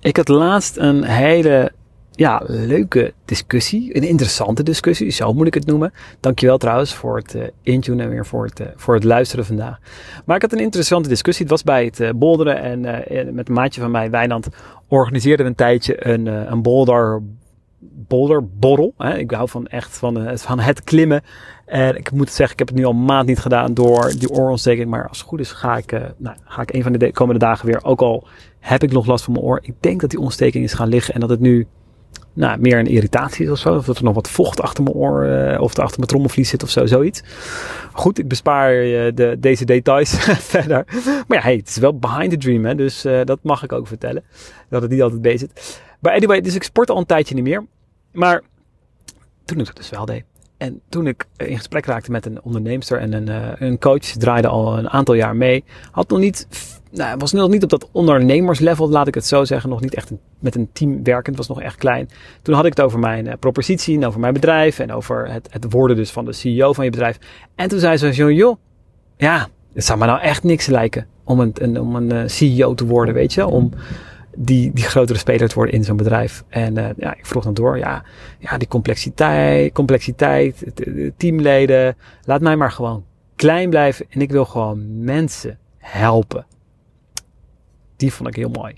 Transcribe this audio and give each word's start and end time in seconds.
Ik 0.00 0.16
had 0.16 0.28
laatst 0.28 0.76
een 0.76 1.04
hele 1.04 1.72
ja, 2.10 2.42
leuke 2.46 3.12
discussie. 3.24 3.96
Een 3.96 4.02
interessante 4.02 4.62
discussie, 4.62 5.10
zo 5.10 5.32
moet 5.32 5.46
ik 5.46 5.54
het 5.54 5.66
noemen. 5.66 5.92
Dankjewel 6.20 6.58
trouwens 6.58 6.94
voor 6.94 7.16
het 7.16 7.34
uh, 7.34 7.42
intunen 7.62 8.04
en 8.04 8.10
weer 8.10 8.26
voor 8.26 8.44
het, 8.44 8.60
uh, 8.60 8.66
voor 8.76 8.94
het 8.94 9.04
luisteren 9.04 9.44
vandaag. 9.44 9.78
Maar 10.24 10.36
ik 10.36 10.42
had 10.42 10.52
een 10.52 10.58
interessante 10.58 11.08
discussie. 11.08 11.42
Het 11.42 11.52
was 11.52 11.62
bij 11.62 11.84
het 11.84 12.00
uh, 12.00 12.10
bolderen 12.14 12.60
en 12.60 12.80
met 13.34 13.48
een 13.48 13.54
maatje 13.54 13.80
van 13.80 13.90
mij, 13.90 14.10
Wijnand, 14.10 14.48
organiseerden 14.88 15.44
we 15.44 15.50
een 15.50 15.56
tijdje 15.56 16.06
een, 16.06 16.26
een 16.26 16.62
boulder 16.62 17.22
boulderborrel. 18.10 18.94
Hè. 18.96 19.18
Ik 19.18 19.30
hou 19.30 19.48
van 19.48 19.66
echt 19.66 19.98
van, 19.98 20.38
van 20.38 20.58
het 20.58 20.84
klimmen. 20.84 21.22
En 21.66 21.96
ik 21.96 22.10
moet 22.12 22.30
zeggen, 22.30 22.52
ik 22.52 22.58
heb 22.58 22.68
het 22.68 22.76
nu 22.76 22.84
al 22.84 22.90
een 22.90 23.04
maand 23.04 23.26
niet 23.26 23.38
gedaan 23.38 23.74
door 23.74 24.12
die 24.18 24.30
oorontsteking. 24.30 24.90
Maar 24.90 25.08
als 25.08 25.18
het 25.18 25.26
goed 25.26 25.40
is, 25.40 25.52
ga 25.52 25.76
ik, 25.76 25.92
uh, 25.92 26.00
nou, 26.16 26.36
ga 26.44 26.62
ik 26.62 26.72
een 26.72 26.82
van 26.82 26.92
de 26.92 27.12
komende 27.12 27.40
dagen 27.40 27.66
weer. 27.66 27.84
Ook 27.84 28.00
al 28.00 28.26
heb 28.60 28.82
ik 28.82 28.92
nog 28.92 29.06
last 29.06 29.24
van 29.24 29.32
mijn 29.32 29.44
oor. 29.44 29.58
Ik 29.62 29.74
denk 29.80 30.00
dat 30.00 30.10
die 30.10 30.18
ontsteking 30.18 30.64
is 30.64 30.72
gaan 30.72 30.88
liggen 30.88 31.14
en 31.14 31.20
dat 31.20 31.30
het 31.30 31.40
nu 31.40 31.66
nou, 32.32 32.60
meer 32.60 32.78
een 32.78 32.86
irritatie 32.86 33.44
is 33.44 33.50
of 33.50 33.58
zo. 33.58 33.76
Of 33.76 33.84
dat 33.84 33.98
er 33.98 34.04
nog 34.04 34.14
wat 34.14 34.30
vocht 34.30 34.60
achter 34.60 34.84
mijn 34.84 34.96
oor 34.96 35.26
uh, 35.26 35.60
of 35.60 35.78
achter 35.78 35.96
mijn 35.96 36.08
trommelvlies 36.08 36.48
zit 36.48 36.62
of 36.62 36.70
zo, 36.70 36.86
zoiets. 36.86 37.22
Goed, 37.92 38.18
ik 38.18 38.28
bespaar 38.28 38.84
uh, 38.84 39.12
de, 39.14 39.36
deze 39.38 39.64
details 39.64 40.14
verder. 40.54 40.84
Maar 41.26 41.38
ja, 41.38 41.44
hey, 41.44 41.56
het 41.56 41.68
is 41.68 41.76
wel 41.76 41.98
behind 41.98 42.30
the 42.30 42.36
dream, 42.36 42.76
dus 42.76 43.02
dat 43.24 43.38
mag 43.42 43.62
ik 43.62 43.72
ook 43.72 43.86
vertellen. 43.86 44.22
Dat 44.68 44.82
het 44.82 44.90
niet 44.90 45.02
altijd 45.02 45.22
bezig 45.22 45.40
zit. 45.40 45.82
Maar 46.00 46.12
anyway, 46.12 46.40
dus 46.40 46.54
ik 46.54 46.62
sport 46.62 46.90
al 46.90 46.98
een 46.98 47.06
tijdje 47.06 47.34
niet 47.34 47.44
meer. 47.44 47.66
Maar 48.12 48.42
toen 49.44 49.58
ik 49.58 49.66
dat 49.66 49.76
dus 49.76 49.90
wel 49.90 50.04
deed. 50.04 50.24
En 50.56 50.80
toen 50.88 51.06
ik 51.06 51.24
in 51.36 51.56
gesprek 51.56 51.86
raakte 51.86 52.10
met 52.10 52.26
een 52.26 52.42
onderneemster 52.42 52.98
en 52.98 53.12
een, 53.12 53.28
uh, 53.28 53.68
een 53.68 53.78
coach, 53.78 53.98
draaide 53.98 54.48
al 54.48 54.78
een 54.78 54.90
aantal 54.90 55.14
jaar 55.14 55.36
mee, 55.36 55.64
had 55.90 56.08
nog 56.08 56.18
niet, 56.18 56.46
nou, 56.90 57.16
was 57.18 57.32
nog 57.32 57.48
niet 57.48 57.62
op 57.62 57.70
dat 57.70 57.88
ondernemerslevel, 57.92 58.88
laat 58.88 59.06
ik 59.06 59.14
het 59.14 59.26
zo 59.26 59.44
zeggen, 59.44 59.70
nog 59.70 59.80
niet 59.80 59.94
echt 59.94 60.12
met 60.38 60.54
een 60.54 60.68
team 60.72 61.02
werkend, 61.04 61.36
was 61.36 61.48
nog 61.48 61.60
echt 61.60 61.76
klein. 61.76 62.08
Toen 62.42 62.54
had 62.54 62.64
ik 62.64 62.76
het 62.76 62.84
over 62.84 62.98
mijn 62.98 63.26
uh, 63.26 63.32
propositie 63.38 63.96
en 63.96 64.06
over 64.06 64.20
mijn 64.20 64.32
bedrijf 64.32 64.78
en 64.78 64.92
over 64.92 65.30
het, 65.32 65.48
het 65.50 65.72
worden 65.72 65.96
dus 65.96 66.10
van 66.10 66.24
de 66.24 66.32
CEO 66.32 66.72
van 66.72 66.84
je 66.84 66.90
bedrijf. 66.90 67.18
En 67.54 67.68
toen 67.68 67.78
zei 67.78 67.96
ze 67.96 68.12
zo, 68.12 68.32
joh, 68.32 68.56
ja, 69.16 69.48
het 69.72 69.84
zou 69.84 69.98
me 69.98 70.06
nou 70.06 70.20
echt 70.20 70.42
niks 70.42 70.66
lijken 70.66 71.06
om 71.24 71.40
een, 71.40 71.80
om 71.80 71.96
een 71.96 72.30
CEO 72.30 72.74
te 72.74 72.86
worden, 72.86 73.14
weet 73.14 73.32
je, 73.32 73.46
om 73.46 73.72
die, 74.36 74.72
die 74.72 74.84
grotere 74.84 75.18
speler 75.18 75.48
te 75.48 75.54
worden 75.54 75.74
in 75.74 75.84
zo'n 75.84 75.96
bedrijf. 75.96 76.44
En 76.48 76.78
uh, 76.78 76.88
ja, 76.96 77.16
ik 77.16 77.26
vroeg 77.26 77.44
dan 77.44 77.54
door, 77.54 77.78
ja, 77.78 78.04
ja 78.38 78.58
die 78.58 78.68
complexiteit, 78.68 79.72
complexiteit, 79.72 80.64
teamleden, 81.16 81.96
laat 82.24 82.40
mij 82.40 82.56
maar 82.56 82.72
gewoon 82.72 83.04
klein 83.36 83.70
blijven 83.70 84.06
en 84.08 84.20
ik 84.20 84.30
wil 84.30 84.44
gewoon 84.44 85.04
mensen 85.04 85.58
helpen. 85.78 86.46
Die 87.96 88.12
vond 88.12 88.28
ik 88.28 88.36
heel 88.36 88.50
mooi. 88.50 88.74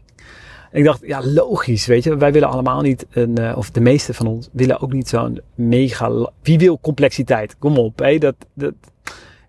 Ik 0.73 0.85
dacht, 0.85 1.01
ja, 1.07 1.25
logisch, 1.25 1.87
weet 1.87 2.05
je, 2.05 2.17
wij 2.17 2.33
willen 2.33 2.49
allemaal 2.49 2.81
niet 2.81 3.07
een, 3.11 3.41
uh, 3.41 3.57
of 3.57 3.71
de 3.71 3.81
meeste 3.81 4.15
van 4.15 4.27
ons 4.27 4.49
willen 4.53 4.81
ook 4.81 4.93
niet 4.93 5.09
zo'n 5.09 5.41
mega, 5.55 6.31
wie 6.43 6.59
wil 6.59 6.79
complexiteit? 6.81 7.59
Kom 7.59 7.79
op, 7.79 7.99
hé, 7.99 8.19
dat, 8.19 8.35
dat, 8.55 8.75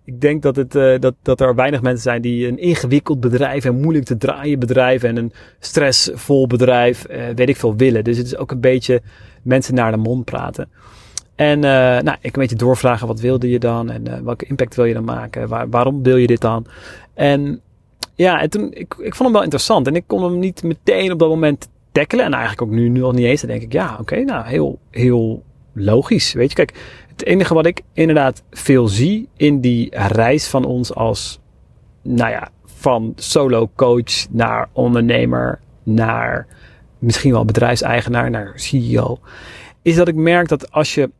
ik 0.05 0.21
denk 0.21 0.41
dat, 0.41 0.55
het, 0.55 0.75
uh, 0.75 0.99
dat, 0.99 1.15
dat 1.21 1.41
er 1.41 1.55
weinig 1.55 1.81
mensen 1.81 2.01
zijn 2.01 2.21
die 2.21 2.47
een 2.47 2.57
ingewikkeld 2.57 3.19
bedrijf 3.19 3.65
en 3.65 3.81
moeilijk 3.81 4.05
te 4.05 4.17
draaien 4.17 4.59
bedrijf 4.59 5.03
en 5.03 5.17
een 5.17 5.31
stressvol 5.59 6.47
bedrijf, 6.47 7.05
uh, 7.09 7.23
weet 7.35 7.49
ik 7.49 7.57
veel, 7.57 7.75
willen. 7.75 8.03
Dus 8.03 8.17
het 8.17 8.25
is 8.25 8.37
ook 8.37 8.51
een 8.51 8.59
beetje 8.59 9.01
mensen 9.41 9.75
naar 9.75 9.91
de 9.91 9.97
mond 9.97 10.25
praten. 10.25 10.69
En 11.35 11.57
uh, 11.57 11.63
nou, 11.99 12.17
ik 12.21 12.35
een 12.35 12.41
beetje 12.41 12.55
doorvragen, 12.55 13.07
wat 13.07 13.19
wilde 13.19 13.49
je 13.49 13.59
dan 13.59 13.89
en 13.89 14.23
welke 14.23 14.45
impact 14.45 14.75
wil 14.75 14.85
je 14.85 14.93
dan 14.93 15.03
maken? 15.03 15.47
Waar, 15.47 15.69
waarom 15.69 16.03
wil 16.03 16.17
je 16.17 16.27
dit 16.27 16.41
dan? 16.41 16.65
En 17.13 17.61
ja, 18.15 18.41
en 18.41 18.49
toen, 18.49 18.71
ik, 18.73 18.95
ik 18.97 19.15
vond 19.15 19.19
hem 19.19 19.31
wel 19.31 19.43
interessant 19.43 19.87
en 19.87 19.95
ik 19.95 20.03
kon 20.07 20.23
hem 20.23 20.39
niet 20.39 20.63
meteen 20.63 21.11
op 21.11 21.19
dat 21.19 21.29
moment 21.29 21.69
tackelen. 21.91 22.25
En 22.25 22.31
eigenlijk 22.31 22.61
ook 22.61 22.69
nu, 22.69 22.89
nu 22.89 22.99
nog 22.99 23.13
niet 23.13 23.25
eens. 23.25 23.41
Dan 23.41 23.49
denk 23.49 23.61
ik, 23.61 23.73
ja, 23.73 23.97
oké, 23.99 24.23
nou, 24.23 24.47
heel, 24.47 24.79
heel 24.91 25.43
logisch. 25.73 26.33
Weet 26.33 26.49
je, 26.49 26.55
kijk, 26.55 27.02
het 27.15 27.25
enige 27.25 27.53
wat 27.53 27.65
ik 27.65 27.81
inderdaad 27.93 28.43
veel 28.51 28.87
zie 28.87 29.29
in 29.35 29.59
die 29.59 29.97
reis 29.97 30.47
van 30.47 30.65
ons 30.65 30.93
als, 30.93 31.39
nou 32.01 32.31
ja, 32.31 32.49
van 32.65 33.13
solo 33.15 33.69
coach 33.75 34.27
naar 34.29 34.69
ondernemer, 34.71 35.59
naar 35.83 36.47
misschien 36.99 37.31
wel 37.31 37.45
bedrijfseigenaar, 37.45 38.29
naar 38.29 38.51
CEO, 38.55 39.19
is 39.81 39.95
dat 39.95 40.07
ik 40.07 40.15
merk 40.15 40.47
dat 40.47 40.71
als 40.71 40.93
je 40.95 41.11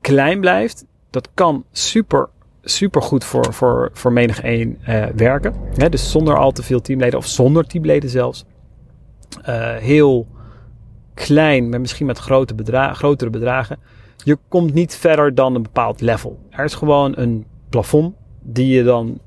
klein 0.00 0.40
blijft, 0.40 0.84
dat 1.10 1.28
kan 1.34 1.64
super, 1.72 2.28
super 2.62 3.02
goed 3.02 3.24
voor, 3.24 3.54
voor, 3.54 3.90
voor 3.92 4.12
menig 4.12 4.40
één 4.40 4.78
uh, 4.88 5.06
werken. 5.06 5.54
Dus 5.90 6.10
zonder 6.10 6.36
al 6.36 6.52
te 6.52 6.62
veel 6.62 6.80
teamleden 6.80 7.18
of 7.18 7.26
zonder 7.26 7.66
teamleden 7.66 8.10
zelfs. 8.10 8.44
Uh, 9.48 9.76
heel 9.76 10.26
klein, 11.14 11.68
maar 11.68 11.80
misschien 11.80 12.06
met 12.06 12.18
grote 12.18 12.54
grotere 12.92 13.30
bedragen 13.30 13.78
je 14.24 14.38
komt 14.48 14.74
niet 14.74 14.96
verder 14.96 15.34
dan 15.34 15.54
een 15.54 15.62
bepaald 15.62 16.00
level. 16.00 16.38
Er 16.50 16.64
is 16.64 16.74
gewoon 16.74 17.12
een 17.16 17.46
plafond 17.68 18.14
die 18.40 18.66
je 18.66 18.82
dan 18.82 19.18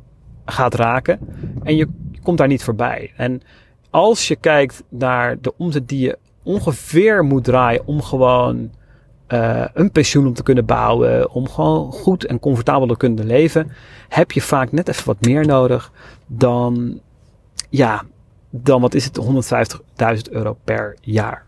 gaat 0.46 0.74
raken 0.74 1.20
en 1.64 1.76
je 1.76 1.88
komt 2.24 2.38
daar 2.38 2.48
niet 2.48 2.64
voorbij. 2.64 3.12
En 3.16 3.42
als 3.90 4.28
je 4.28 4.36
kijkt 4.36 4.84
naar 4.90 5.42
de 5.42 5.54
omzet 5.58 5.90
die 5.90 6.00
je 6.00 6.18
ongeveer 6.44 7.24
moet 7.24 7.44
draaien 7.44 7.86
om 7.86 8.02
gewoon 8.02 8.72
uh, 9.28 9.66
een 9.74 9.92
pensioen 9.92 10.28
om 10.28 10.34
te 10.34 10.44
kunnen 10.44 10.66
bouwen, 10.66 11.32
om 11.32 11.50
gewoon 11.50 11.92
goed 11.92 12.26
en 12.26 12.40
comfortabel 12.40 12.88
te 12.88 12.98
kunnen 12.98 13.26
leven, 13.26 13.72
heb 14.10 14.32
je 14.32 14.42
vaak 14.42 14.72
net 14.72 14.88
even 14.88 15.06
wat 15.06 15.26
meer 15.26 15.46
nodig 15.46 15.92
dan, 16.28 17.00
ja, 17.70 18.04
dan 18.50 18.82
wat 18.82 18.94
is 18.94 19.06
het, 19.06 19.20
150.000 20.16 20.32
euro 20.32 20.58
per 20.64 20.98
jaar. 21.02 21.46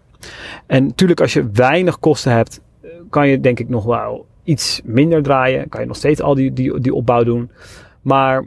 En 0.66 0.86
natuurlijk 0.86 1.22
als 1.22 1.34
je 1.34 1.50
weinig 1.52 2.00
kosten 2.00 2.32
hebt, 2.32 2.62
kan 3.10 3.28
je 3.28 3.40
denk 3.40 3.60
ik 3.60 3.70
nog 3.70 3.84
wel 3.86 4.26
iets 4.44 4.82
minder 4.84 5.24
draaien. 5.24 5.70
Kan 5.70 5.82
je 5.82 5.88
nog 5.88 5.96
steeds 5.96 6.22
al 6.22 6.36
die, 6.36 6.54
die, 6.54 6.80
die 6.80 6.94
opbouw 6.94 7.24
doen. 7.24 7.52
Maar 8.02 8.46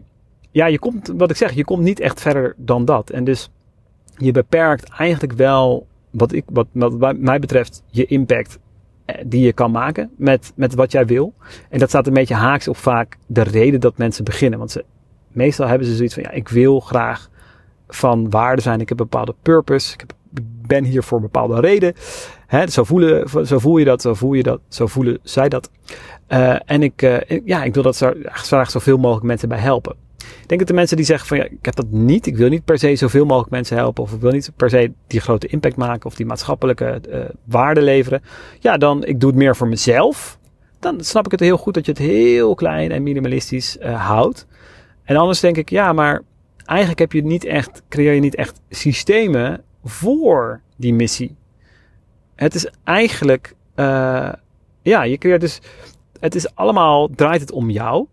ja, 0.51 0.67
je 0.67 0.79
komt, 0.79 1.13
wat 1.17 1.31
ik 1.31 1.37
zeg, 1.37 1.53
je 1.53 1.65
komt 1.65 1.83
niet 1.83 2.01
echt 2.01 2.21
verder 2.21 2.55
dan 2.57 2.85
dat. 2.85 3.11
En 3.11 3.25
dus 3.25 3.51
je 4.17 4.33
beperkt 4.33 4.91
eigenlijk 4.91 5.33
wel, 5.33 5.87
wat, 6.11 6.33
ik, 6.33 6.45
wat, 6.53 6.67
wat 6.73 7.19
mij 7.19 7.39
betreft, 7.39 7.83
je 7.91 8.07
impact 8.07 8.59
eh, 9.05 9.17
die 9.27 9.41
je 9.41 9.53
kan 9.53 9.71
maken 9.71 10.11
met, 10.17 10.53
met 10.55 10.75
wat 10.75 10.93
jij 10.93 11.07
wil. 11.07 11.35
En 11.71 11.79
dat 11.79 11.89
staat 11.89 12.07
een 12.07 12.13
beetje 12.13 12.35
haaks 12.35 12.69
op 12.69 12.77
vaak 12.77 13.17
de 13.27 13.43
reden 13.43 13.81
dat 13.81 13.99
mensen 13.99 14.25
beginnen. 14.25 14.59
Want 14.59 14.71
ze, 14.71 14.85
meestal 15.33 15.67
hebben 15.67 15.87
ze 15.87 15.95
zoiets 15.95 16.15
van, 16.15 16.23
ja, 16.23 16.31
ik 16.31 16.49
wil 16.49 16.81
graag 16.81 17.31
van 17.89 18.31
waarde 18.31 18.63
zijn. 18.63 18.81
Ik 18.81 18.89
heb 18.89 19.01
een 19.01 19.09
bepaalde 19.09 19.35
purpose. 19.43 19.93
Ik 19.93 20.01
heb, 20.01 20.13
ben 20.67 20.85
hier 20.85 21.03
voor 21.03 21.17
een 21.17 21.25
bepaalde 21.25 21.61
reden. 21.61 21.95
Hè, 22.47 22.71
zo, 22.71 22.85
voelen, 22.85 23.47
zo 23.47 23.59
voel 23.59 23.77
je 23.77 23.85
dat, 23.85 24.03
zo 24.03 24.15
voel 24.15 24.33
je 24.33 24.43
dat, 24.43 24.61
zo 24.69 24.87
voelen 24.87 25.19
zij 25.23 25.49
dat. 25.49 25.71
Uh, 26.29 26.57
en 26.65 26.83
ik, 26.83 27.03
uh, 27.03 27.19
ja, 27.45 27.65
ik 27.65 27.75
wil 27.75 27.83
dat 27.83 28.13
graag 28.23 28.71
zoveel 28.71 28.97
mogelijk 28.97 29.27
mensen 29.27 29.49
bij 29.49 29.59
helpen. 29.59 29.95
Ik 30.17 30.49
denk 30.49 30.61
dat 30.61 30.69
de 30.69 30.75
mensen 30.75 30.97
die 30.97 31.07
zeggen 31.07 31.29
van 31.29 31.37
ja, 31.37 31.45
ik 31.45 31.65
heb 31.65 31.75
dat 31.75 31.91
niet, 31.91 32.27
ik 32.27 32.37
wil 32.37 32.49
niet 32.49 32.65
per 32.65 32.79
se 32.79 32.97
zoveel 32.97 33.25
mogelijk 33.25 33.51
mensen 33.51 33.77
helpen, 33.77 34.03
of 34.03 34.13
ik 34.13 34.21
wil 34.21 34.31
niet 34.31 34.53
per 34.57 34.71
se 34.71 34.93
die 35.07 35.21
grote 35.21 35.47
impact 35.47 35.77
maken 35.77 36.07
of 36.07 36.15
die 36.15 36.27
maatschappelijke 36.27 37.01
uh, 37.09 37.21
waarde 37.45 37.83
leveren. 37.83 38.23
Ja, 38.59 38.77
dan 38.77 39.05
ik 39.05 39.21
doe 39.21 39.31
het 39.31 39.39
meer 39.39 39.57
voor 39.57 39.69
mezelf. 39.69 40.39
Dan 40.81 41.05
snap 41.05 41.25
ik 41.25 41.31
het 41.31 41.41
heel 41.41 41.57
goed 41.57 41.75
dat 41.75 41.85
je 41.85 41.93
het 41.93 42.01
heel 42.01 42.55
klein 42.55 42.91
en 42.91 43.03
minimalistisch 43.03 43.77
houdt. 43.81 44.47
En 45.05 45.17
anders 45.17 45.41
denk 45.41 45.57
ik, 45.57 45.71
ja, 45.71 45.93
maar 45.93 46.23
eigenlijk 46.65 46.99
heb 46.99 47.13
je 47.13 47.25
niet 47.25 47.45
echt, 47.45 47.83
creëer 47.89 48.13
je 48.13 48.21
niet 48.21 48.35
echt 48.35 48.61
systemen 48.71 49.63
voor 49.85 50.61
die 50.77 50.95
missie. 50.95 51.37
Het 52.37 52.55
is 52.55 52.69
eigenlijk, 52.85 53.55
uh, 53.77 54.33
ja, 54.83 55.03
je 55.03 55.19
creëert 55.19 55.41
dus, 55.41 55.61
het 56.21 56.35
is 56.35 56.55
allemaal, 56.55 57.09
draait 57.09 57.41
het 57.41 57.53
om 57.53 57.71
jou. 57.71 58.07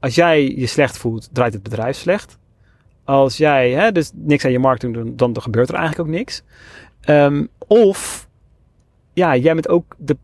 Als 0.00 0.14
jij 0.14 0.54
je 0.56 0.66
slecht 0.66 0.98
voelt, 0.98 1.28
draait 1.32 1.52
het 1.52 1.62
bedrijf 1.62 1.96
slecht. 1.96 2.38
Als 3.04 3.36
jij 3.36 3.70
hè, 3.70 3.92
dus 3.92 4.10
niks 4.14 4.44
aan 4.44 4.52
je 4.52 4.58
marketing 4.58 4.94
doet, 4.94 5.18
dan, 5.18 5.42
gebeurt 5.42 5.68
er 5.68 5.74
eigenlijk 5.74 6.08
ook 6.08 6.14
niks. 6.14 6.42
Um, 7.08 7.48
of, 7.58 8.28
ja, 9.12 9.36
jij 9.36 9.54
bent 9.54 9.68
ook 9.68 9.94
de 9.98 10.16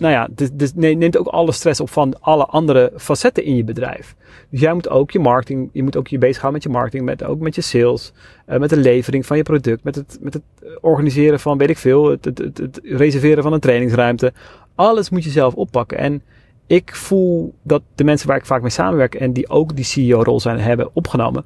nou 0.00 0.12
ja, 0.12 0.28
dus, 0.30 0.48
dus 0.52 0.74
neemt 0.74 1.18
ook 1.18 1.26
alle 1.26 1.52
stress 1.52 1.80
op 1.80 1.90
van 1.90 2.20
alle 2.20 2.44
andere 2.44 2.92
facetten 2.96 3.44
in 3.44 3.56
je 3.56 3.64
bedrijf. 3.64 4.14
Dus 4.50 4.60
jij 4.60 4.74
moet 4.74 4.88
ook 4.88 5.10
je 5.10 5.18
marketing, 5.18 5.70
je 5.72 5.82
moet 5.82 5.96
ook 5.96 6.08
je 6.08 6.18
bezighouden 6.18 6.62
met 6.62 6.72
je 6.72 6.78
marketing, 6.78 7.04
met, 7.04 7.24
ook 7.24 7.40
met 7.40 7.54
je 7.54 7.60
sales, 7.60 8.12
uh, 8.48 8.58
met 8.58 8.70
de 8.70 8.76
levering 8.76 9.26
van 9.26 9.36
je 9.36 9.42
product, 9.42 9.84
met 9.84 9.94
het, 9.94 10.18
met 10.20 10.34
het 10.34 10.42
organiseren 10.80 11.40
van, 11.40 11.58
weet 11.58 11.70
ik 11.70 11.78
veel, 11.78 12.10
het, 12.10 12.24
het, 12.24 12.38
het, 12.38 12.58
het 12.58 12.80
reserveren 12.82 13.42
van 13.42 13.52
een 13.52 13.60
trainingsruimte. 13.60 14.32
Alles 14.74 15.10
moet 15.10 15.24
je 15.24 15.30
zelf 15.30 15.54
oppakken. 15.54 15.98
En 15.98 16.22
ik 16.66 16.94
voel 16.94 17.54
dat 17.62 17.82
de 17.94 18.04
mensen 18.04 18.28
waar 18.28 18.36
ik 18.36 18.46
vaak 18.46 18.60
mee 18.60 18.70
samenwerk 18.70 19.14
en 19.14 19.32
die 19.32 19.48
ook 19.48 19.76
die 19.76 19.84
CEO-rol 19.84 20.40
zijn 20.40 20.58
hebben 20.58 20.90
opgenomen, 20.92 21.44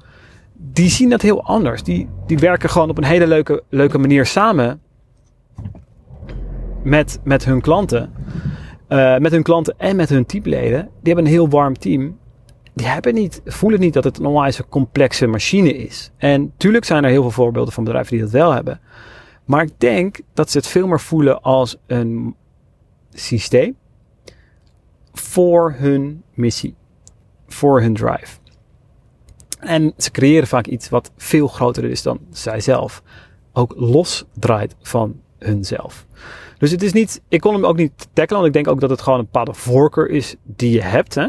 die 0.53 0.89
zien 0.89 1.09
dat 1.09 1.21
heel 1.21 1.43
anders. 1.43 1.83
Die, 1.83 2.07
die 2.27 2.37
werken 2.37 2.69
gewoon 2.69 2.89
op 2.89 2.97
een 2.97 3.03
hele 3.03 3.27
leuke, 3.27 3.63
leuke 3.69 3.97
manier 3.97 4.25
samen 4.25 4.81
met, 6.85 7.19
met 7.23 7.45
hun 7.45 7.61
klanten. 7.61 8.13
Uh, 8.89 9.17
met 9.17 9.31
hun 9.31 9.43
klanten 9.43 9.75
en 9.77 9.95
met 9.95 10.09
hun 10.09 10.25
teamleden. 10.25 10.81
Die 10.81 11.13
hebben 11.13 11.25
een 11.25 11.31
heel 11.31 11.49
warm 11.49 11.77
team. 11.77 12.17
die 12.73 12.87
hebben 12.87 13.13
niet, 13.13 13.41
voelen 13.45 13.79
niet 13.79 13.93
dat 13.93 14.03
het 14.03 14.19
een 14.19 14.25
onwijs 14.25 14.61
complexe 14.69 15.27
machine 15.27 15.73
is. 15.73 16.11
En 16.17 16.53
tuurlijk 16.57 16.85
zijn 16.85 17.03
er 17.03 17.09
heel 17.09 17.21
veel 17.21 17.31
voorbeelden 17.31 17.73
van 17.73 17.83
bedrijven 17.83 18.11
die 18.11 18.21
dat 18.21 18.31
wel 18.31 18.53
hebben. 18.53 18.79
Maar 19.45 19.63
ik 19.63 19.79
denk 19.79 20.19
dat 20.33 20.51
ze 20.51 20.57
het 20.57 20.67
veel 20.67 20.87
meer 20.87 20.99
voelen 20.99 21.41
als 21.41 21.77
een 21.87 22.35
systeem 23.13 23.75
voor 25.13 25.73
hun 25.77 26.23
missie, 26.33 26.75
voor 27.47 27.81
hun 27.81 27.93
drive. 27.93 28.37
En 29.59 29.93
ze 29.97 30.11
creëren 30.11 30.47
vaak 30.47 30.67
iets 30.67 30.89
wat 30.89 31.11
veel 31.17 31.47
groter 31.47 31.83
is 31.83 32.01
dan 32.01 32.19
zijzelf. 32.29 33.03
Ook 33.53 33.73
los 33.77 34.25
draait 34.33 34.75
van 34.81 35.21
hunzelf. 35.45 36.05
Dus 36.57 36.71
het 36.71 36.83
is 36.83 36.93
niet, 36.93 37.21
ik 37.27 37.41
kon 37.41 37.53
hem 37.53 37.65
ook 37.65 37.77
niet 37.77 38.07
tackelen, 38.13 38.41
want 38.41 38.55
ik 38.55 38.63
denk 38.63 38.75
ook 38.75 38.81
dat 38.81 38.89
het 38.89 39.01
gewoon 39.01 39.19
een 39.19 39.25
bepaalde 39.25 39.53
voorkeur 39.53 40.09
is 40.09 40.35
die 40.43 40.71
je 40.71 40.81
hebt. 40.81 41.15
Hè? 41.15 41.27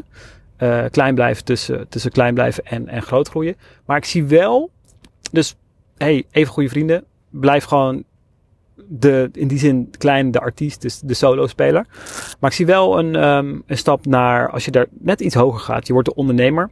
Uh, 0.58 0.84
klein 0.90 1.14
blijven 1.14 1.44
tussen, 1.44 1.88
tussen 1.88 2.10
klein 2.10 2.34
blijven 2.34 2.64
en, 2.64 2.88
en 2.88 3.02
groot 3.02 3.28
groeien. 3.28 3.56
Maar 3.86 3.96
ik 3.96 4.04
zie 4.04 4.24
wel, 4.24 4.70
dus 5.32 5.56
hey, 5.96 6.24
even 6.30 6.52
goede 6.52 6.68
vrienden, 6.68 7.04
blijf 7.30 7.64
gewoon 7.64 8.04
de, 8.88 9.28
in 9.32 9.48
die 9.48 9.58
zin 9.58 9.90
klein, 9.98 10.30
de 10.30 10.40
artiest, 10.40 10.82
dus 10.82 11.00
de 11.00 11.14
solo-speler. 11.14 11.86
Maar 12.40 12.50
ik 12.50 12.56
zie 12.56 12.66
wel 12.66 12.98
een, 12.98 13.24
um, 13.24 13.62
een 13.66 13.78
stap 13.78 14.06
naar, 14.06 14.50
als 14.50 14.64
je 14.64 14.70
daar 14.70 14.86
net 14.90 15.20
iets 15.20 15.34
hoger 15.34 15.60
gaat, 15.60 15.86
je 15.86 15.92
wordt 15.92 16.08
de 16.08 16.14
ondernemer. 16.14 16.70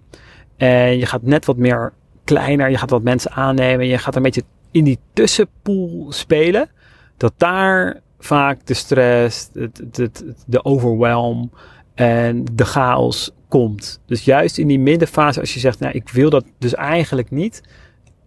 En 0.56 0.98
je 0.98 1.06
gaat 1.06 1.22
net 1.22 1.44
wat 1.44 1.56
meer 1.56 1.92
kleiner, 2.24 2.70
je 2.70 2.78
gaat 2.78 2.90
wat 2.90 3.02
mensen 3.02 3.30
aannemen. 3.30 3.86
Je 3.86 3.98
gaat 3.98 4.16
een 4.16 4.22
beetje 4.22 4.42
in 4.70 4.84
die 4.84 4.98
tussenpool 5.12 6.06
spelen. 6.08 6.68
Dat 7.16 7.32
daar 7.36 8.00
vaak 8.18 8.66
de 8.66 8.74
stress, 8.74 9.48
het, 9.52 9.82
het, 9.92 10.24
de 10.46 10.64
overwhelm 10.64 11.50
en 11.94 12.44
de 12.52 12.64
chaos 12.64 13.30
komt. 13.48 14.00
Dus 14.06 14.24
juist 14.24 14.58
in 14.58 14.66
die 14.66 14.78
middenfase, 14.78 15.40
als 15.40 15.54
je 15.54 15.60
zegt, 15.60 15.78
nou, 15.78 15.94
ik 15.94 16.08
wil 16.08 16.30
dat 16.30 16.44
dus 16.58 16.74
eigenlijk 16.74 17.30
niet. 17.30 17.62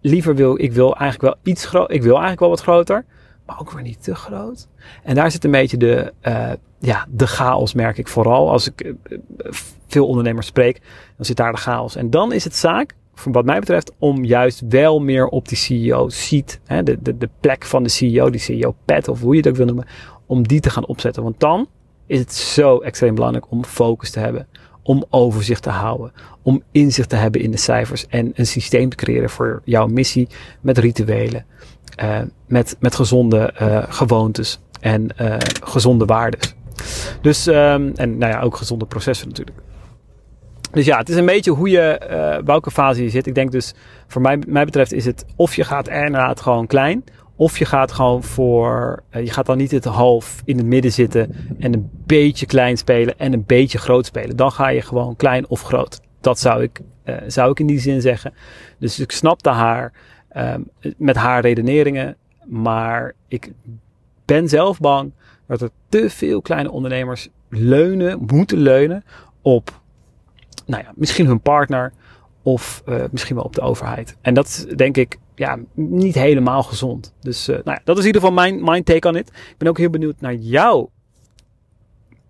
Liever 0.00 0.34
wil 0.34 0.62
ik 0.62 0.72
wil 0.72 0.96
eigenlijk 0.96 1.34
wel 1.34 1.52
iets 1.52 1.66
groter. 1.66 1.94
Ik 1.94 2.02
wil 2.02 2.10
eigenlijk 2.10 2.40
wel 2.40 2.48
wat 2.48 2.60
groter, 2.60 3.04
maar 3.46 3.60
ook 3.60 3.72
weer 3.72 3.82
niet 3.82 4.02
te 4.02 4.14
groot. 4.14 4.68
En 5.02 5.14
daar 5.14 5.30
zit 5.30 5.44
een 5.44 5.50
beetje 5.50 5.76
de, 5.76 6.12
uh, 6.22 6.52
ja, 6.78 7.06
de 7.10 7.26
chaos, 7.26 7.74
merk 7.74 7.98
ik 7.98 8.08
vooral. 8.08 8.50
Als 8.50 8.66
ik 8.66 8.84
uh, 8.84 9.18
veel 9.86 10.06
ondernemers 10.06 10.46
spreek, 10.46 10.80
dan 11.16 11.24
zit 11.24 11.36
daar 11.36 11.52
de 11.52 11.58
chaos. 11.58 11.96
En 11.96 12.10
dan 12.10 12.32
is 12.32 12.44
het 12.44 12.56
zaak, 12.56 12.94
wat 13.24 13.44
mij 13.44 13.58
betreft, 13.58 13.92
om 13.98 14.24
juist 14.24 14.62
wel 14.68 15.00
meer 15.00 15.26
op 15.26 15.48
die 15.48 15.58
CEO-seat, 15.58 16.60
de, 16.66 16.98
de, 17.02 17.18
de 17.18 17.28
plek 17.40 17.64
van 17.64 17.82
de 17.82 17.88
CEO, 17.88 18.30
die 18.30 18.40
CEO-pad 18.40 19.08
of 19.08 19.20
hoe 19.20 19.32
je 19.32 19.40
het 19.40 19.48
ook 19.48 19.56
wil 19.56 19.66
noemen, 19.66 19.86
om 20.26 20.48
die 20.48 20.60
te 20.60 20.70
gaan 20.70 20.86
opzetten. 20.86 21.22
Want 21.22 21.40
dan 21.40 21.68
is 22.06 22.18
het 22.18 22.34
zo 22.34 22.78
extreem 22.78 23.14
belangrijk 23.14 23.50
om 23.50 23.64
focus 23.64 24.10
te 24.10 24.18
hebben, 24.18 24.46
om 24.82 25.04
overzicht 25.10 25.62
te 25.62 25.70
houden, 25.70 26.12
om 26.42 26.62
inzicht 26.70 27.08
te 27.08 27.16
hebben 27.16 27.40
in 27.40 27.50
de 27.50 27.56
cijfers 27.56 28.06
en 28.06 28.32
een 28.34 28.46
systeem 28.46 28.88
te 28.88 28.96
creëren 28.96 29.30
voor 29.30 29.62
jouw 29.64 29.86
missie 29.86 30.28
met 30.60 30.78
rituelen, 30.78 31.44
uh, 32.02 32.18
met, 32.46 32.76
met 32.80 32.94
gezonde 32.94 33.54
uh, 33.62 33.82
gewoontes 33.88 34.60
en 34.80 35.08
uh, 35.20 35.36
gezonde 35.62 36.04
waarden. 36.04 36.40
Dus, 37.20 37.46
um, 37.46 37.92
en 37.94 38.18
nou 38.18 38.32
ja, 38.32 38.40
ook 38.40 38.56
gezonde 38.56 38.86
processen 38.86 39.28
natuurlijk. 39.28 39.58
Dus 40.70 40.86
ja, 40.86 40.98
het 40.98 41.08
is 41.08 41.16
een 41.16 41.26
beetje 41.26 41.50
hoe 41.50 41.70
je, 41.70 42.00
uh, 42.10 42.44
welke 42.44 42.70
fase 42.70 43.02
je 43.02 43.10
zit. 43.10 43.26
Ik 43.26 43.34
denk 43.34 43.52
dus, 43.52 43.74
voor 44.06 44.22
mij, 44.22 44.42
mij 44.46 44.64
betreft 44.64 44.92
is 44.92 45.04
het 45.04 45.24
of 45.36 45.56
je 45.56 45.64
gaat 45.64 45.88
inderdaad 45.88 46.40
gewoon 46.40 46.66
klein. 46.66 47.04
Of 47.36 47.58
je 47.58 47.64
gaat 47.64 47.92
gewoon 47.92 48.22
voor, 48.22 49.02
uh, 49.10 49.24
je 49.24 49.30
gaat 49.30 49.46
dan 49.46 49.56
niet 49.56 49.70
het 49.70 49.84
half 49.84 50.42
in 50.44 50.56
het 50.56 50.66
midden 50.66 50.92
zitten 50.92 51.34
en 51.58 51.74
een 51.74 51.90
beetje 52.06 52.46
klein 52.46 52.76
spelen 52.76 53.18
en 53.18 53.32
een 53.32 53.44
beetje 53.46 53.78
groot 53.78 54.06
spelen. 54.06 54.36
Dan 54.36 54.52
ga 54.52 54.68
je 54.68 54.82
gewoon 54.82 55.16
klein 55.16 55.48
of 55.48 55.62
groot. 55.62 56.00
Dat 56.20 56.38
zou 56.38 56.62
ik, 56.62 56.80
uh, 57.04 57.16
zou 57.26 57.50
ik 57.50 57.60
in 57.60 57.66
die 57.66 57.80
zin 57.80 58.00
zeggen. 58.00 58.34
Dus 58.78 59.00
ik 59.00 59.12
snapte 59.12 59.50
haar 59.50 59.92
um, 60.36 60.68
met 60.96 61.16
haar 61.16 61.40
redeneringen. 61.40 62.16
Maar 62.44 63.14
ik 63.28 63.52
ben 64.24 64.48
zelf 64.48 64.80
bang 64.80 65.12
dat 65.46 65.60
er 65.60 65.70
te 65.88 66.10
veel 66.10 66.42
kleine 66.42 66.70
ondernemers 66.70 67.28
leunen, 67.48 68.24
moeten 68.26 68.58
leunen 68.58 69.04
op 69.42 69.80
nou 70.68 70.82
ja, 70.82 70.92
misschien 70.96 71.26
hun 71.26 71.40
partner 71.40 71.92
of 72.42 72.82
uh, 72.86 73.04
misschien 73.10 73.36
wel 73.36 73.44
op 73.44 73.54
de 73.54 73.60
overheid. 73.60 74.16
En 74.20 74.34
dat 74.34 74.46
is 74.46 74.64
denk 74.76 74.96
ik 74.96 75.18
ja, 75.34 75.58
niet 75.74 76.14
helemaal 76.14 76.62
gezond. 76.62 77.14
Dus 77.20 77.48
uh, 77.48 77.54
nou 77.54 77.70
ja, 77.70 77.80
dat 77.84 77.96
is 77.96 78.00
in 78.00 78.06
ieder 78.06 78.20
geval 78.20 78.36
mijn, 78.36 78.64
mijn 78.64 78.84
take 78.84 79.08
on 79.08 79.16
it. 79.16 79.28
Ik 79.28 79.54
ben 79.58 79.68
ook 79.68 79.78
heel 79.78 79.90
benieuwd 79.90 80.20
naar 80.20 80.34
jouw 80.34 80.90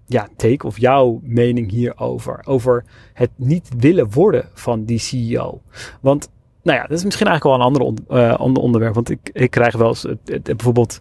ja, 0.06 0.28
take 0.36 0.66
of 0.66 0.78
jouw 0.78 1.20
mening 1.22 1.70
hierover. 1.70 2.40
Over 2.44 2.84
het 3.12 3.30
niet 3.36 3.68
willen 3.78 4.10
worden 4.10 4.48
van 4.54 4.84
die 4.84 4.98
CEO. 4.98 5.60
Want 6.00 6.28
nou 6.62 6.78
ja, 6.78 6.86
dat 6.86 6.98
is 6.98 7.04
misschien 7.04 7.26
eigenlijk 7.26 7.58
wel 7.58 7.66
een 7.66 7.74
ander, 7.74 7.82
on, 7.82 7.98
uh, 8.10 8.62
onderwerp. 8.62 8.94
Want 8.94 9.10
ik, 9.10 9.30
ik 9.32 9.50
krijg 9.50 9.76
wel 9.76 9.88
eens 9.88 10.06
bijvoorbeeld 10.42 11.00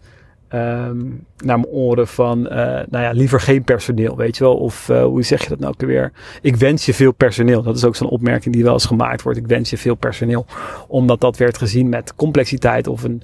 um, 0.54 1.26
naar 1.38 1.60
mijn 1.60 1.66
oren 1.66 2.08
van, 2.08 2.40
uh, 2.40 2.50
nou 2.90 3.04
ja, 3.04 3.12
liever 3.12 3.40
geen 3.40 3.64
personeel, 3.64 4.16
weet 4.16 4.38
je 4.38 4.44
wel. 4.44 4.58
Of 4.58 4.90
uh, 4.90 5.04
hoe 5.04 5.24
zeg 5.24 5.44
je 5.44 5.50
dat 5.50 5.60
nou 5.60 5.74
ook 5.74 5.82
weer? 5.82 6.12
Ik 6.42 6.56
wens 6.56 6.86
je 6.86 6.94
veel 6.94 7.12
personeel. 7.12 7.62
Dat 7.62 7.76
is 7.76 7.86
ook 7.86 7.96
zo'n 7.96 8.10
opmerking 8.10 8.54
die 8.54 8.64
wel 8.64 8.74
eens 8.74 8.86
gemaakt 8.86 9.22
wordt. 9.22 9.40
Ik 9.40 9.48
wens 9.48 9.70
je 9.70 9.78
veel 9.78 9.96
personeel. 9.96 10.46
Omdat 10.88 11.22
dat 11.22 11.38
werd 11.38 11.58
gezien 11.58 11.90
met 11.90 12.16
complexiteit 12.16 12.88
of 12.88 13.04
een, 13.04 13.22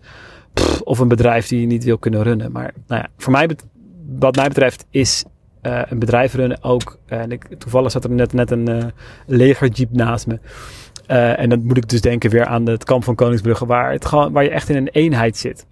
of 0.83 0.99
een 0.99 1.07
bedrijf 1.07 1.47
die 1.47 1.61
je 1.61 1.67
niet 1.67 1.83
wil 1.83 1.97
kunnen 1.97 2.23
runnen. 2.23 2.51
Maar 2.51 2.73
nou 2.87 3.01
ja, 3.01 3.09
voor 3.17 3.31
mij, 3.31 3.49
wat 4.19 4.35
mij 4.35 4.47
betreft 4.47 4.85
is 4.89 5.25
uh, 5.61 5.81
een 5.89 5.99
bedrijf 5.99 6.33
runnen 6.33 6.63
ook. 6.63 6.97
En 7.05 7.31
ik, 7.31 7.45
toevallig 7.57 7.91
zat 7.91 8.03
er 8.03 8.11
net, 8.11 8.33
net 8.33 8.51
een 8.51 8.69
uh, 8.69 8.83
legerjeep 9.25 9.91
naast 9.91 10.27
me. 10.27 10.39
En 11.07 11.49
dan 11.49 11.65
moet 11.65 11.77
ik 11.77 11.89
dus 11.89 12.01
denken 12.01 12.29
weer 12.29 12.45
aan 12.45 12.65
het 12.65 12.83
kamp 12.83 13.03
van 13.03 13.15
Koningsbrugge, 13.15 13.65
waar, 13.65 13.91
het 13.91 14.09
waar 14.09 14.43
je 14.43 14.49
echt 14.49 14.69
in 14.69 14.75
een 14.75 14.87
eenheid 14.87 15.37
zit 15.37 15.65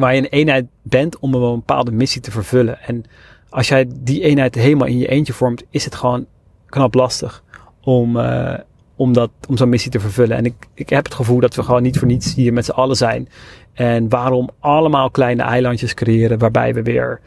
waar 0.00 0.14
je 0.14 0.20
een 0.20 0.26
eenheid 0.26 0.66
bent 0.82 1.18
om 1.18 1.34
een 1.34 1.54
bepaalde 1.54 1.92
missie 1.92 2.20
te 2.20 2.30
vervullen. 2.30 2.82
En 2.82 3.04
als 3.48 3.68
jij 3.68 3.86
die 4.00 4.22
eenheid 4.22 4.54
helemaal 4.54 4.88
in 4.88 4.98
je 4.98 5.08
eentje 5.08 5.32
vormt, 5.32 5.62
is 5.70 5.84
het 5.84 5.94
gewoon 5.94 6.26
knap 6.66 6.94
lastig 6.94 7.42
om, 7.80 8.16
uh, 8.16 8.54
om, 8.96 9.12
dat, 9.12 9.30
om 9.48 9.56
zo'n 9.56 9.68
missie 9.68 9.90
te 9.90 10.00
vervullen. 10.00 10.36
En 10.36 10.44
ik, 10.44 10.54
ik 10.74 10.88
heb 10.88 11.04
het 11.04 11.14
gevoel 11.14 11.40
dat 11.40 11.54
we 11.54 11.62
gewoon 11.62 11.82
niet 11.82 11.98
voor 11.98 12.08
niets 12.08 12.34
hier 12.34 12.52
met 12.52 12.64
z'n 12.64 12.70
allen 12.70 12.96
zijn. 12.96 13.28
En 13.72 14.08
waarom 14.08 14.50
allemaal 14.60 15.10
kleine 15.10 15.42
eilandjes 15.42 15.94
creëren 15.94 16.38
waarbij 16.38 16.74
we 16.74 16.82
weer 16.82 17.20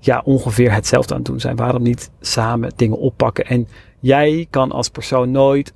ja, 0.00 0.22
ongeveer 0.24 0.72
hetzelfde 0.72 1.12
aan 1.14 1.20
het 1.20 1.28
doen 1.28 1.40
zijn. 1.40 1.56
Waarom 1.56 1.82
niet 1.82 2.10
samen 2.20 2.72
dingen 2.76 2.98
oppakken? 2.98 3.46
En 3.46 3.68
jij 3.98 4.46
kan 4.50 4.72
als 4.72 4.88
persoon 4.88 5.30
nooit 5.30 5.72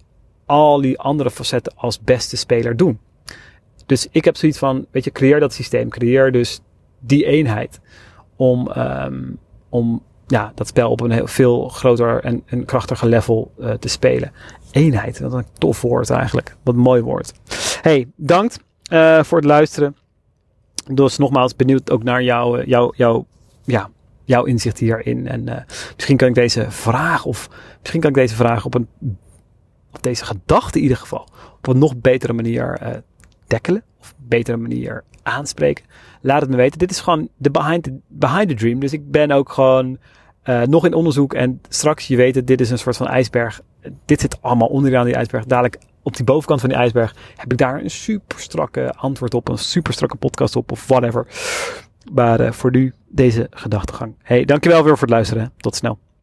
al 0.47 0.81
die 0.81 0.99
andere 0.99 1.31
facetten 1.31 1.73
als 1.77 2.01
beste 2.01 2.37
speler 2.37 2.77
doen. 2.77 2.99
Dus 3.87 4.07
ik 4.11 4.25
heb 4.25 4.37
zoiets 4.37 4.59
van, 4.59 4.87
weet 4.91 5.05
je, 5.05 5.13
creëer 5.13 5.41
dat 5.41 5.53
systeem. 5.53 5.89
Creëer 5.89 6.33
dus 6.33 6.61
die 6.99 7.25
eenheid 7.25 7.81
om, 8.37 8.71
um, 8.77 9.39
om 9.69 10.03
ja, 10.27 10.53
dat 10.55 10.69
spel 10.69 10.91
op 10.91 11.01
een 11.01 11.11
heel 11.11 11.27
veel 11.27 11.69
groter 11.69 12.25
en, 12.25 12.65
krachtiger 12.65 13.09
level 13.09 13.53
uh, 13.59 13.73
te 13.73 13.89
spelen. 13.89 14.33
Eenheid, 14.71 15.19
dat 15.19 15.33
is 15.33 15.39
een 15.39 15.47
tof 15.59 15.81
woord 15.81 16.11
eigenlijk. 16.11 16.57
Wat 16.63 16.75
een 16.75 16.81
mooi 16.81 17.03
woord. 17.03 17.33
Hey, 17.81 18.09
dank 18.17 18.53
uh, 18.93 19.23
voor 19.23 19.39
het 19.39 19.47
luisteren. 19.47 19.97
Dus 20.93 21.19
nogmaals 21.19 21.57
benieuwd 21.57 21.91
ook 21.91 22.03
naar 22.03 22.23
jouw, 22.23 22.57
eh, 22.57 22.67
jouw, 22.67 23.27
ja, 23.65 23.91
jouw 24.25 24.45
inzicht 24.45 24.79
hierin. 24.79 25.29
En 25.29 25.67
misschien 25.95 26.17
kan 26.17 26.29
ik 26.29 26.35
deze 26.35 26.71
vraag, 26.71 27.25
of 27.25 27.49
misschien 27.79 28.01
kan 28.01 28.11
ik 28.11 28.17
deze 28.17 28.35
vraag 28.35 28.65
op 28.65 28.75
een, 28.75 28.89
of 29.93 30.01
deze 30.01 30.25
gedachte 30.25 30.77
in 30.77 30.83
ieder 30.83 30.99
geval, 30.99 31.29
op 31.57 31.67
een 31.67 31.79
nog 31.79 31.97
betere 31.97 32.33
manier 32.33 32.79
tackelen 33.47 33.83
of 34.01 34.15
betere 34.17 34.57
manier 34.57 35.05
aanspreken. 35.23 35.85
Laat 36.21 36.41
het 36.41 36.51
me 36.51 36.57
weten. 36.57 36.79
Dit 36.79 36.91
is 36.91 37.01
gewoon 37.01 37.29
de 37.37 37.51
behind 37.51 37.83
the, 37.83 37.99
behind 38.09 38.49
the 38.49 38.55
dream. 38.55 38.81
Dus 38.81 38.93
ik 38.93 39.11
ben 39.11 39.31
ook 39.31 39.53
gewoon 39.53 39.99
uh, 40.45 40.63
nog 40.63 40.85
in 40.85 40.95
onderzoek. 40.95 41.35
En 41.35 41.61
straks, 41.69 42.07
je 42.07 42.17
weet 42.17 42.35
het, 42.35 42.47
dit 42.47 42.61
is 42.61 42.71
een 42.71 42.79
soort 42.79 42.97
van 42.97 43.07
ijsberg. 43.07 43.61
Dit 44.05 44.21
zit 44.21 44.43
allemaal 44.43 44.69
onderaan 44.69 45.05
die 45.05 45.15
ijsberg. 45.15 45.45
Dadelijk 45.45 45.79
op 46.03 46.17
die 46.17 46.25
bovenkant 46.25 46.61
van 46.61 46.69
die 46.69 46.79
ijsberg 46.79 47.15
heb 47.37 47.53
ik 47.53 47.59
daar 47.59 47.83
een 47.83 47.91
super 47.91 48.41
strakke 48.41 48.95
antwoord 48.97 49.35
op. 49.35 49.49
Een 49.49 49.59
super 49.59 49.93
strakke 49.93 50.17
podcast 50.17 50.57
op 50.57 50.73
of 50.73 50.87
whatever. 50.87 51.27
Maar 52.13 52.41
uh, 52.41 52.53
voor 52.53 52.71
nu 52.71 52.95
deze 53.09 53.47
gedachtegang. 53.51 54.15
Hey, 54.23 54.45
dankjewel 54.45 54.85
weer 54.85 54.93
voor 54.93 55.07
het 55.07 55.11
luisteren. 55.11 55.53
Tot 55.57 55.77
snel. 55.77 55.99